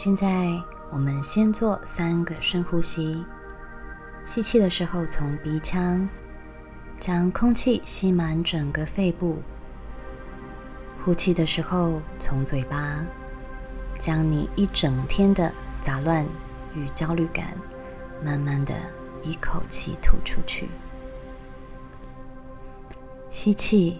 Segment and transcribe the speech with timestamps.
[0.00, 3.26] 现在我们先做三个深呼吸。
[4.22, 6.08] 吸气的时候，从鼻腔
[6.96, 9.42] 将空气吸满整个肺部；
[11.04, 13.04] 呼气的时候，从嘴巴
[13.98, 16.24] 将你一整天的杂乱
[16.76, 17.58] 与焦虑感，
[18.24, 18.72] 慢慢的
[19.24, 20.68] 一口气吐出去。
[23.30, 23.98] 吸气。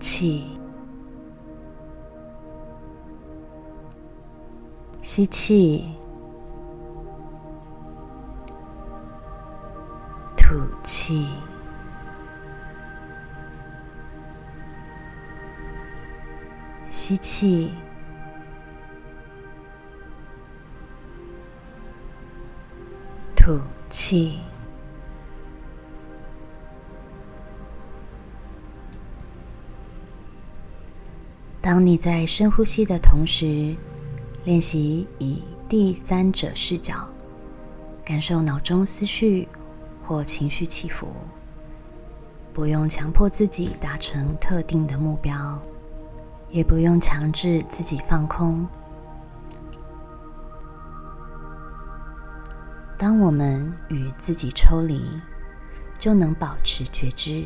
[0.00, 0.58] 气，
[5.02, 5.94] 吸气，
[10.36, 11.28] 吐气，
[16.88, 17.74] 吸气，
[23.36, 24.40] 吐气。
[31.70, 33.76] 当你在深呼吸的同时，
[34.42, 37.08] 练习以第三者视角
[38.04, 39.48] 感受脑中思绪
[40.04, 41.06] 或情绪起伏，
[42.52, 45.62] 不用强迫自己达成特定的目标，
[46.50, 48.66] 也不用强制自己放空。
[52.98, 55.00] 当我们与自己抽离，
[55.96, 57.44] 就能保持觉知。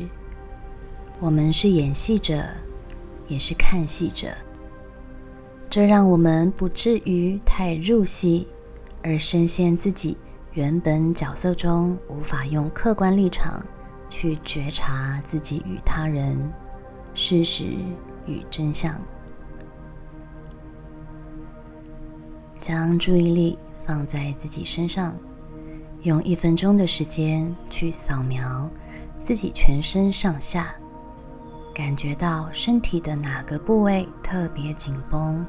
[1.19, 2.43] 我们是演戏者。
[3.27, 4.27] 也是看戏者，
[5.69, 8.47] 这让我们不至于太入戏，
[9.03, 10.17] 而深陷自己
[10.53, 13.65] 原本角色中，无法用客观立场
[14.09, 16.39] 去觉察自己与他人、
[17.13, 17.65] 事实
[18.25, 18.93] 与真相。
[22.59, 25.15] 将注意力放在自己身上，
[26.01, 28.69] 用一分钟的时间去扫描
[29.21, 30.75] 自己全身上下。
[31.75, 35.45] 感觉到身体的哪个部位特别紧绷，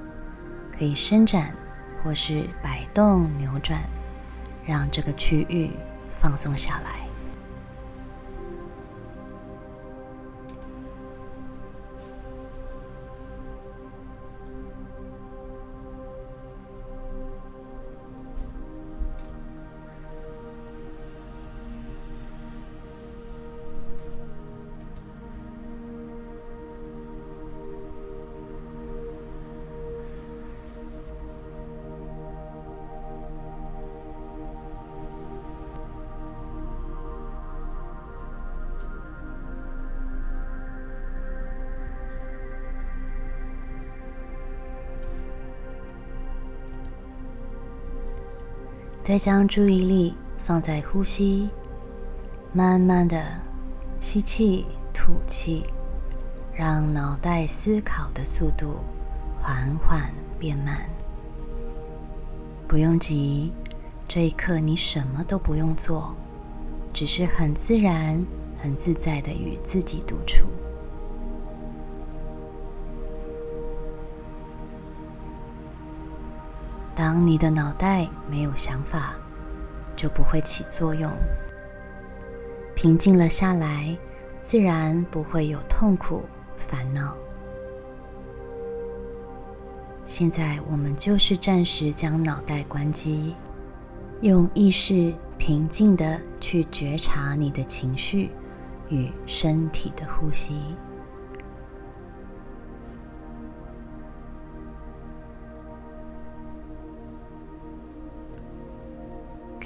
[0.76, 1.54] 可以伸展
[2.02, 3.80] 或是摆动扭转，
[4.64, 5.70] 让这个区域
[6.10, 7.05] 放松下来。
[49.06, 51.48] 再将注意力放在呼吸，
[52.52, 53.22] 慢慢的
[54.00, 55.62] 吸气、吐气，
[56.52, 58.80] 让脑袋思考的速度
[59.40, 60.90] 缓缓变慢。
[62.66, 63.52] 不用急，
[64.08, 66.12] 这一刻你什么都不用做，
[66.92, 68.20] 只是很自然、
[68.60, 70.46] 很自在的与自己独处。
[76.96, 79.14] 当你的脑袋没有想法，
[79.94, 81.12] 就不会起作用。
[82.74, 83.94] 平静了下来，
[84.40, 86.24] 自然不会有痛苦、
[86.56, 87.14] 烦恼。
[90.06, 93.36] 现在我们就是暂时将脑袋关机，
[94.22, 98.30] 用意识平静的去觉察你的情绪
[98.88, 100.74] 与身体的呼吸。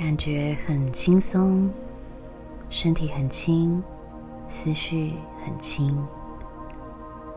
[0.03, 1.71] 感觉很轻松，
[2.71, 3.85] 身体很轻，
[4.49, 5.13] 思绪
[5.45, 5.95] 很轻，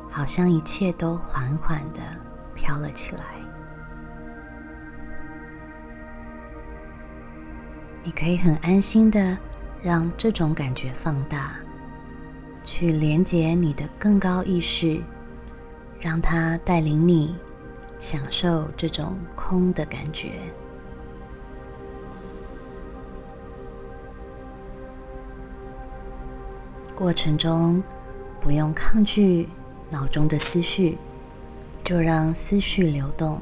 [0.10, 2.00] 好像一切都缓缓的
[2.56, 3.22] 飘了起来。
[8.02, 9.38] 你可以很安心的
[9.82, 11.58] 让这种感觉放大，
[12.64, 15.04] 去连接你的更高意识，
[16.00, 17.36] 让它带领你
[18.00, 20.30] 享受这种空的感觉。
[26.96, 27.82] 过程中
[28.40, 29.50] 不用抗拒
[29.90, 30.98] 脑中的思绪，
[31.84, 33.42] 就让思绪流动。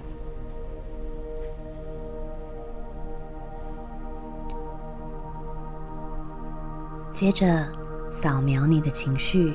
[7.14, 7.68] 接着
[8.12, 9.54] 扫描你的情绪，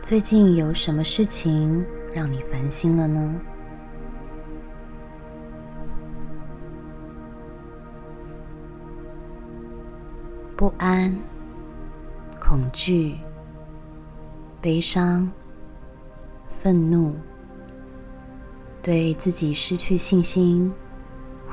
[0.00, 1.84] 最近有什么事情
[2.14, 3.40] 让你烦心了呢？
[10.56, 11.16] 不安。
[12.48, 13.18] 恐惧、
[14.62, 15.30] 悲伤、
[16.48, 17.14] 愤怒，
[18.82, 20.72] 对自己失去信心，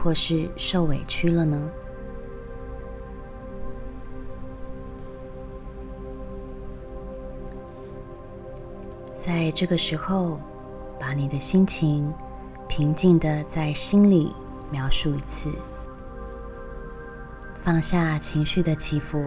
[0.01, 1.69] 或是受委屈了呢？
[9.13, 10.39] 在这个时候，
[10.97, 12.09] 把你的心情
[12.69, 14.33] 平静的在心里
[14.71, 15.51] 描述一次，
[17.59, 19.21] 放下情绪的起伏，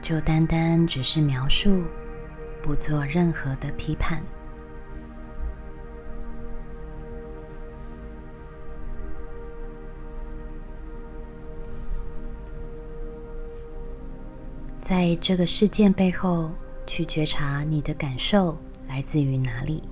[0.00, 1.82] 就单单只是描述，
[2.62, 4.22] 不做任何的批判。
[14.80, 16.50] 在这个事件背后，
[16.86, 18.56] 去觉察你的感受。
[18.88, 19.82] 来自于哪里？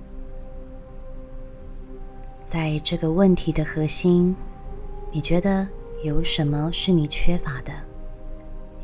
[2.47, 4.35] 在这个问题的核心，
[5.11, 5.69] 你觉得
[6.03, 7.71] 有什么是你缺乏的？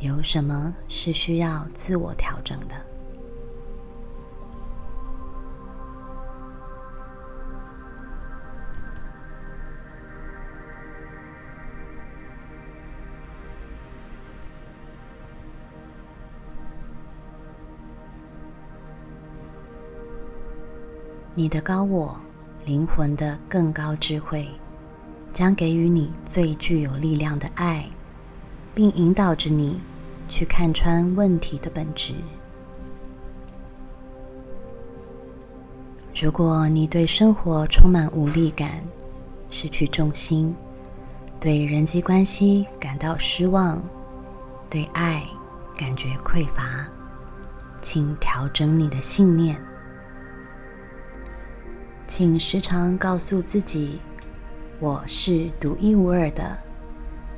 [0.04, 2.76] 有什么是需要自我调整的？
[21.34, 22.20] 你的高我
[22.66, 24.50] 灵魂的更高智慧，
[25.32, 27.90] 将给予你最具有力量的爱，
[28.76, 29.80] 并引导着你
[30.34, 32.16] 去看穿问题的本质。
[36.20, 38.84] 如果你对生活充满无力感，
[39.52, 40.56] 失去重心，
[41.40, 43.80] 对人际关系感到失望，
[44.72, 45.24] 对爱
[45.78, 46.88] 感觉匮乏，
[47.80, 49.56] 请调整你的信念。
[52.08, 54.02] 请时常告诉自己
[54.82, 56.58] ：“我是独一无二的，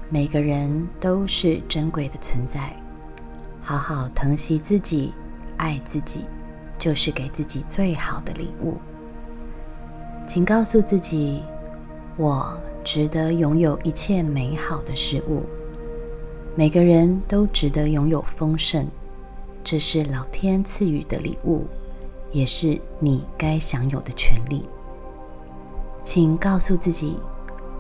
[0.10, 2.74] 每个人都是珍贵的存在。
[3.66, 5.12] 好好疼惜自己，
[5.58, 6.24] 爱自己，
[6.78, 8.78] 就是给自己最好的礼物。”
[10.28, 11.44] 请告诉自己
[12.16, 15.44] ：“我值得拥有一切美好的事物。
[16.56, 18.86] 每个人都值得拥有丰盛，
[19.64, 21.66] 这是老天赐予的礼物。”
[22.32, 24.68] 也是你该享有的权利。
[26.04, 27.18] 请告诉自己，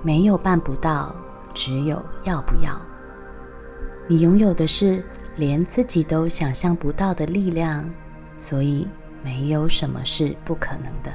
[0.01, 1.13] 没有办不到，
[1.53, 2.79] 只有要不要。
[4.07, 5.03] 你拥有的是
[5.37, 7.89] 连自己都想象不到的力量，
[8.37, 8.87] 所以
[9.23, 11.13] 没有什么是不可能的。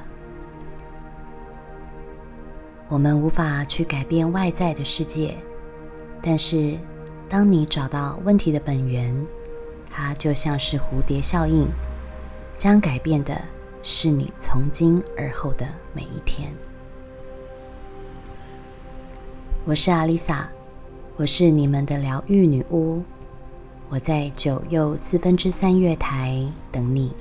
[2.89, 5.37] 我们无法去改变外在的世界，
[6.21, 6.77] 但是
[7.29, 9.15] 当你找到问题的本源，
[9.89, 11.69] 它就像是蝴蝶效应。
[12.59, 13.41] 将改变的
[13.83, 16.53] 是你从今而后的每一天。
[19.65, 20.47] 我是阿丽萨，
[21.17, 23.03] 我是你们的疗愈女巫，
[23.91, 26.41] 我在九又四分之三月台
[26.71, 27.13] 等你。